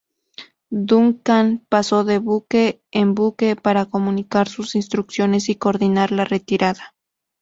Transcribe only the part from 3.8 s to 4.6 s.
comunicar